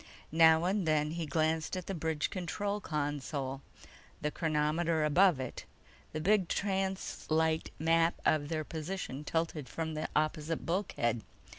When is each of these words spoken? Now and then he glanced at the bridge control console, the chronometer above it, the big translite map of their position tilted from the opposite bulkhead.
Now 0.31 0.63
and 0.65 0.87
then 0.87 1.11
he 1.11 1.27
glanced 1.27 1.77
at 1.77 1.85
the 1.85 1.93
bridge 1.93 2.31
control 2.31 2.79
console, 2.81 3.61
the 4.19 4.31
chronometer 4.31 5.05
above 5.05 5.39
it, 5.39 5.65
the 6.11 6.19
big 6.19 6.47
translite 6.49 7.69
map 7.77 8.15
of 8.25 8.49
their 8.49 8.63
position 8.63 9.23
tilted 9.23 9.69
from 9.69 9.93
the 9.93 10.09
opposite 10.15 10.65
bulkhead. 10.65 11.21